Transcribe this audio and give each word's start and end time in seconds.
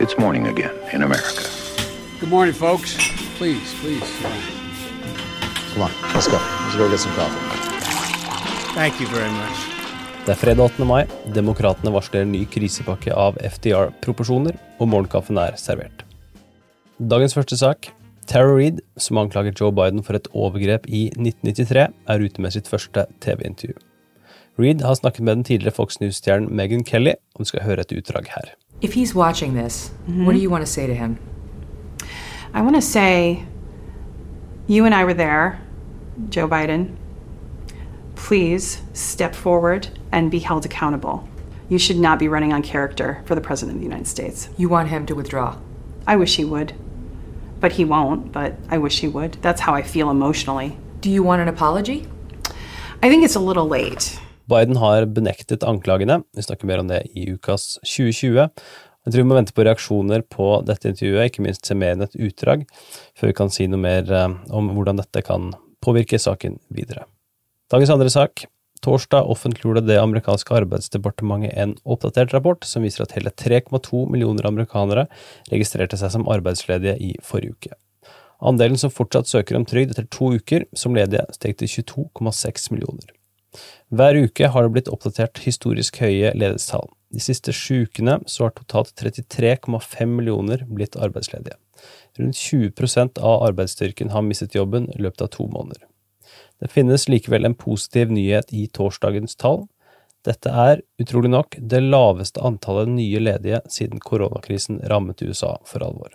It's 0.00 0.16
morning 0.16 0.46
again 0.46 0.74
in 0.92 1.02
America. 1.02 1.42
Good 2.20 2.30
morning, 2.30 2.54
folks. 2.54 2.94
Please, 3.36 3.74
please. 3.80 4.08
Come 5.74 5.82
on, 5.82 5.90
let's 6.14 6.28
go. 6.28 6.38
Let's 6.38 6.76
go 6.76 6.88
get 6.88 7.00
some 7.00 7.12
coffee. 7.14 7.42
Thank 8.76 9.00
you 9.00 9.08
very 9.08 9.30
much. 9.30 9.58
Det 10.24 10.36
er 10.36 10.38
fredag 10.38 10.62
8. 10.64 10.84
mai. 10.86 11.06
Demokratene 11.34 11.90
varsler 11.90 12.22
en 12.22 12.30
ny 12.32 12.44
krisepakke 12.46 13.10
av 13.10 13.40
FDR-proporsjoner, 13.42 14.54
og 14.78 14.88
morgenkaffen 14.92 15.40
er 15.42 15.58
servert. 15.58 16.06
Dagens 16.98 17.34
første 17.34 17.58
sak. 17.58 17.90
Tara 18.30 18.54
Reid, 18.54 18.78
som 18.96 19.18
anklager 19.18 19.50
Joe 19.50 19.74
Biden 19.74 20.06
for 20.06 20.14
et 20.14 20.30
overgrep 20.30 20.86
i 20.86 21.08
1993, 21.16 21.88
er 22.06 22.22
ute 22.22 22.46
med 22.46 22.54
sitt 22.54 22.70
første 22.70 23.08
TV-intervju. 23.24 23.74
Reid 24.62 24.86
har 24.86 24.94
snakket 24.94 25.26
med 25.26 25.40
den 25.40 25.44
tidligere 25.50 25.74
Fox 25.74 25.98
News-stjernen 25.98 26.54
Megan 26.54 26.86
Kelly, 26.86 27.18
og 27.34 27.42
du 27.42 27.50
skal 27.50 27.66
høre 27.66 27.82
et 27.82 27.98
utdrag 27.98 28.30
her. 28.36 28.54
If 28.80 28.94
he's 28.94 29.14
watching 29.14 29.54
this, 29.54 29.88
what 30.06 30.06
do 30.06 30.12
mm-hmm. 30.12 30.36
you 30.36 30.50
want 30.50 30.64
to 30.64 30.70
say 30.70 30.86
to 30.86 30.94
him? 30.94 31.18
I 32.54 32.62
want 32.62 32.76
to 32.76 32.82
say 32.82 33.44
you 34.66 34.84
and 34.84 34.94
I 34.94 35.04
were 35.04 35.14
there, 35.14 35.60
Joe 36.28 36.46
Biden. 36.48 36.96
Please 38.14 38.82
step 38.92 39.34
forward 39.34 39.88
and 40.12 40.30
be 40.30 40.38
held 40.38 40.64
accountable. 40.64 41.28
You 41.68 41.78
should 41.78 41.98
not 41.98 42.18
be 42.18 42.28
running 42.28 42.52
on 42.52 42.62
character 42.62 43.22
for 43.26 43.34
the 43.34 43.40
President 43.40 43.76
of 43.76 43.80
the 43.80 43.86
United 43.86 44.06
States. 44.06 44.48
You 44.56 44.68
want 44.68 44.88
him 44.88 45.06
to 45.06 45.14
withdraw. 45.14 45.58
I 46.06 46.16
wish 46.16 46.36
he 46.36 46.44
would. 46.44 46.74
But 47.60 47.72
he 47.72 47.84
won't, 47.84 48.32
but 48.32 48.54
I 48.70 48.78
wish 48.78 49.00
he 49.00 49.08
would. 49.08 49.32
That's 49.42 49.60
how 49.60 49.74
I 49.74 49.82
feel 49.82 50.10
emotionally. 50.10 50.78
Do 51.00 51.10
you 51.10 51.22
want 51.22 51.42
an 51.42 51.48
apology? 51.48 52.06
I 53.02 53.08
think 53.08 53.24
it's 53.24 53.34
a 53.34 53.40
little 53.40 53.66
late. 53.66 54.18
Biden 54.48 54.78
har 54.80 55.04
benektet 55.12 55.64
anklagene. 55.66 56.22
Vi 56.36 56.42
snakker 56.42 56.68
mer 56.68 56.80
om 56.82 56.88
det 56.88 57.02
i 57.12 57.26
ukas 57.34 57.76
2020. 57.84 58.48
Jeg 59.08 59.14
tror 59.14 59.22
vi 59.22 59.28
må 59.28 59.36
vente 59.38 59.54
på 59.56 59.64
reaksjoner 59.64 60.24
på 60.28 60.50
dette 60.68 60.90
intervjuet, 60.90 61.30
ikke 61.30 61.44
minst 61.44 61.68
se 61.68 61.76
mer 61.76 61.94
enn 61.94 62.04
et 62.04 62.16
utdrag, 62.28 62.66
før 63.16 63.30
vi 63.30 63.36
kan 63.36 63.52
si 63.52 63.68
noe 63.70 63.80
mer 63.80 64.10
eh, 64.12 64.36
om 64.52 64.70
hvordan 64.76 65.00
dette 65.00 65.22
kan 65.24 65.52
påvirke 65.84 66.20
saken 66.20 66.58
videre. 66.74 67.06
Dagens 67.72 67.92
andre 67.94 68.12
sak. 68.12 68.44
Torsdag 68.84 69.26
offentliggjorde 69.26 69.82
det 69.88 69.96
amerikanske 69.98 70.54
arbeidsdepartementet 70.54 71.56
en 71.58 71.74
oppdatert 71.82 72.30
rapport 72.36 72.62
som 72.68 72.84
viser 72.86 73.02
at 73.02 73.16
hele 73.16 73.32
3,2 73.34 74.04
millioner 74.12 74.46
amerikanere 74.46 75.08
registrerte 75.50 75.98
seg 75.98 76.12
som 76.14 76.28
arbeidsledige 76.30 76.94
i 77.02 77.14
forrige 77.26 77.56
uke. 77.56 77.74
Andelen 78.38 78.78
som 78.78 78.92
fortsatt 78.94 79.26
søker 79.26 79.58
om 79.58 79.66
trygd 79.66 79.96
etter 79.96 80.06
to 80.14 80.30
uker 80.38 80.68
som 80.78 80.94
ledige, 80.94 81.26
steg 81.34 81.58
til 81.58 81.72
22,6 81.80 82.70
millioner. 82.76 83.17
Hver 83.88 84.18
uke 84.24 84.50
har 84.52 84.66
det 84.66 84.74
blitt 84.74 84.90
oppdatert 84.92 85.40
historisk 85.44 86.00
høye 86.02 86.34
ledighetstall. 86.34 86.88
De 87.14 87.22
siste 87.24 87.54
sju 87.56 87.86
ukene 87.88 88.18
så 88.28 88.46
har 88.46 88.54
totalt 88.56 88.92
33,5 89.00 90.10
millioner 90.12 90.64
blitt 90.68 90.98
arbeidsledige. 91.00 91.56
Rundt 92.18 92.36
20% 92.36 93.18
av 93.18 93.46
arbeidsstyrken 93.48 94.12
har 94.12 94.26
mistet 94.26 94.56
jobben 94.58 94.90
i 94.92 95.00
løpet 95.00 95.24
av 95.24 95.32
to 95.32 95.46
måneder. 95.48 95.86
Det 96.60 96.70
finnes 96.72 97.08
likevel 97.08 97.46
en 97.46 97.56
positiv 97.56 98.10
nyhet 98.12 98.52
i 98.52 98.66
torsdagens 98.74 99.38
tall. 99.38 99.68
Dette 100.26 100.50
er, 100.50 100.82
utrolig 101.00 101.30
nok, 101.30 101.56
det 101.58 101.80
laveste 101.84 102.42
antallet 102.44 102.90
nye 102.90 103.20
ledige 103.22 103.62
siden 103.70 104.02
koronakrisen 104.02 104.82
rammet 104.90 105.22
USA 105.22 105.54
for 105.64 105.86
alvor. 105.86 106.10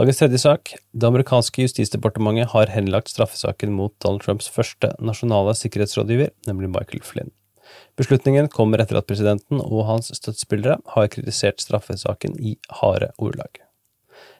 Dagens 0.00 0.16
tredje 0.16 0.38
sak. 0.40 0.70
Det 0.96 1.04
amerikanske 1.04 1.60
justisdepartementet 1.60 2.54
har 2.54 2.70
henlagt 2.72 3.10
straffesaken 3.12 3.74
mot 3.76 3.92
Donald 4.00 4.22
Trumps 4.24 4.46
første 4.48 4.94
nasjonale 4.96 5.52
sikkerhetsrådgiver, 5.58 6.30
nemlig 6.48 6.70
Michael 6.72 7.02
Flynn. 7.04 7.34
Beslutningen 8.00 8.48
kommer 8.48 8.80
etter 8.80 8.96
at 8.96 9.10
presidenten 9.10 9.60
og 9.60 9.84
hans 9.90 10.08
støttespillere 10.16 10.78
har 10.94 11.10
kritisert 11.12 11.60
straffesaken 11.60 12.38
i 12.40 12.54
harde 12.80 13.10
ordelag. 13.18 13.60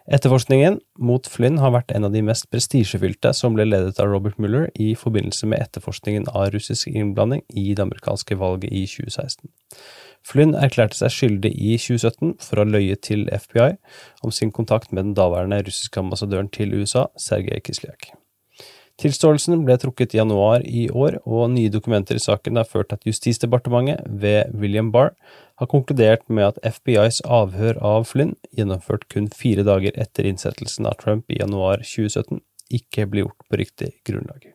Etterforskningen 0.09 0.81
mot 0.97 1.29
Flynn 1.29 1.61
har 1.61 1.75
vært 1.77 1.93
en 1.93 2.09
av 2.09 2.17
de 2.17 2.25
mest 2.25 2.49
prestisjefylte 2.49 3.35
som 3.37 3.53
ble 3.53 3.69
ledet 3.69 4.01
av 4.01 4.09
Robert 4.09 4.41
Mueller 4.41 4.71
i 4.81 4.95
forbindelse 4.97 5.45
med 5.51 5.61
etterforskningen 5.61 6.31
av 6.33 6.55
russisk 6.55 6.89
innblanding 6.89 7.45
i 7.53 7.75
det 7.75 7.85
amerikanske 7.85 8.41
valget 8.41 8.73
i 8.73 8.87
2016. 8.89 9.53
Flynn 10.27 10.55
erklærte 10.59 10.99
seg 10.99 11.13
skyldig 11.15 11.51
i 11.57 11.77
2017 11.81 12.37
for 12.45 12.61
å 12.61 12.65
ha 12.65 12.73
løyet 12.77 13.03
til 13.09 13.27
FBI 13.33 13.75
om 14.27 14.35
sin 14.35 14.53
kontakt 14.55 14.93
med 14.93 15.09
den 15.09 15.19
daværende 15.19 15.63
russiske 15.67 16.03
ambassadøren 16.03 16.51
til 16.53 16.75
USA, 16.77 17.09
Sergej 17.19 17.63
Kislyak. 17.67 18.13
Tilståelsen 19.01 19.63
ble 19.65 19.79
trukket 19.81 20.13
i 20.13 20.19
januar 20.19 20.61
i 20.69 20.83
år, 20.93 21.23
og 21.25 21.47
nye 21.55 21.73
dokumenter 21.73 22.19
i 22.19 22.21
saken 22.21 22.61
har 22.61 22.69
ført 22.69 22.91
til 22.91 22.99
at 22.99 23.07
Justisdepartementet, 23.09 24.05
ved 24.05 24.53
William 24.53 24.91
Barr, 24.93 25.15
har 25.57 25.71
konkludert 25.73 26.27
med 26.29 26.51
at 26.51 26.61
FBIs 26.77 27.23
avhør 27.25 27.81
av 27.81 28.05
Flynn, 28.11 28.35
gjennomført 28.53 29.09
kun 29.13 29.31
fire 29.33 29.65
dager 29.65 29.97
etter 29.97 30.29
innsettelsen 30.29 30.89
av 30.91 31.01
Trump 31.01 31.33
i 31.33 31.41
januar 31.41 31.81
2017, 31.81 32.43
ikke 32.77 33.09
ble 33.09 33.25
gjort 33.25 33.49
på 33.49 33.61
riktig 33.63 33.95
grunnlag. 34.05 34.51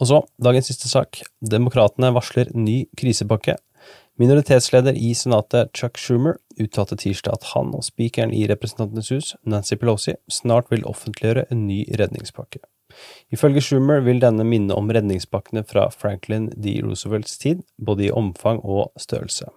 Og 0.00 0.08
så, 0.08 0.20
dagens 0.40 0.68
siste 0.68 0.88
sak. 0.88 1.22
Demokratene 1.44 2.12
varsler 2.16 2.52
ny 2.56 2.82
krisepakke. 2.96 3.56
Minoritetsleder 4.20 4.96
i 4.96 5.14
Senatet 5.16 5.70
Chuck 5.76 5.98
Schumer 5.98 6.36
uttalte 6.60 6.98
tirsdag 7.00 7.38
at 7.38 7.46
han 7.54 7.70
og 7.76 7.86
spikeren 7.86 8.34
i 8.36 8.42
Representantenes 8.50 9.08
hus, 9.14 9.30
Nancy 9.48 9.78
Pelosi, 9.80 10.16
snart 10.28 10.68
vil 10.72 10.84
offentliggjøre 10.88 11.46
en 11.50 11.64
ny 11.68 11.84
redningspakke. 12.00 12.60
Ifølge 13.32 13.62
Schumer 13.64 14.02
vil 14.04 14.20
denne 14.20 14.44
minne 14.44 14.76
om 14.76 14.90
redningspakkene 14.92 15.62
fra 15.64 15.86
Franklin 15.94 16.50
D. 16.56 16.80
Roosevelts 16.84 17.38
tid, 17.38 17.62
både 17.78 18.08
i 18.08 18.12
omfang 18.12 18.60
og 18.60 18.90
størrelse. 19.00 19.48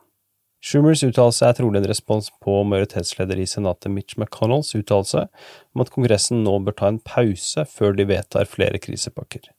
Schumers 0.63 1.01
uttalelse 1.03 1.44
er 1.44 1.57
trolig 1.57 1.81
en 1.81 1.89
respons 1.89 2.29
på 2.44 2.62
majoritetsleder 2.63 3.41
i 3.44 3.47
Senatet 3.50 3.91
Mitch 3.91 4.16
McConnells 4.16 4.72
uttalelse 4.78 5.25
om 5.75 5.83
at 5.83 5.91
Kongressen 5.91 6.45
nå 6.45 6.53
bør 6.63 6.78
ta 6.79 6.91
en 6.94 7.01
pause 7.03 7.66
før 7.67 7.97
de 7.97 8.07
vedtar 8.07 8.47
flere 8.47 8.79
krisepakker. 8.79 9.50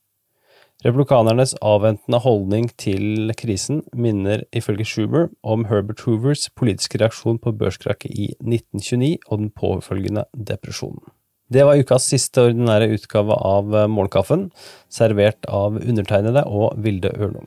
Republikanernes 0.83 1.55
avventende 1.63 2.19
holdning 2.21 2.67
til 2.81 3.31
krisen 3.39 3.85
minner 3.95 4.43
ifølge 4.53 4.85
Schumer 4.89 5.29
om 5.47 5.69
Herbert 5.71 6.03
Hoovers 6.05 6.49
politiske 6.59 6.99
reaksjon 7.01 7.39
på 7.39 7.55
børskrakket 7.61 8.11
i 8.11 8.33
1929 8.43 9.13
og 9.29 9.39
den 9.39 9.53
påfølgende 9.55 10.27
depresjonen. 10.35 11.05
Det 11.53 11.63
var 11.69 11.79
ukas 11.79 12.09
siste 12.11 12.43
ordinære 12.49 12.91
utgave 12.97 13.37
av 13.37 13.71
Morgenkaffen, 13.93 14.49
servert 14.91 15.47
av 15.47 15.79
undertegnede 15.79 16.43
og 16.49 16.75
Vilde 16.83 17.13
Ørnum. 17.15 17.47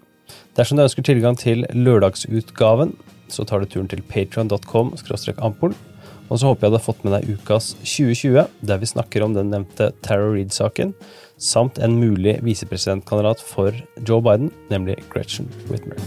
Dersom 0.58 0.80
du 0.80 0.86
ønsker 0.86 1.06
tilgang 1.06 1.38
til 1.38 1.66
lørdagsutgaven, 1.74 2.96
så 3.28 3.44
tar 3.44 3.62
du 3.62 3.70
turen 3.70 3.90
til 3.92 4.02
patrion.com 4.08 4.94
ampol. 5.44 5.76
Og 6.28 6.40
så 6.40 6.52
håper 6.52 6.68
jeg 6.68 6.74
du 6.74 6.78
har 6.80 6.86
fått 6.88 7.06
med 7.06 7.16
deg 7.16 7.38
ukas 7.38 7.74
2020, 7.84 8.48
der 8.68 8.82
vi 8.82 8.90
snakker 8.90 9.26
om 9.26 9.38
den 9.38 9.54
nevnte 9.54 9.92
Tara 10.06 10.28
Reed-saken, 10.34 10.96
samt 11.38 11.80
en 11.80 12.00
mulig 12.02 12.40
visepresidentkandidat 12.46 13.44
for 13.44 13.76
Joe 14.02 14.24
Biden, 14.26 14.52
nemlig 14.74 15.00
Gretchen 15.14 15.52
Whitmer. 15.72 16.02